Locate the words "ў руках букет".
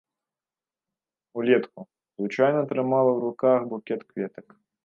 3.15-4.01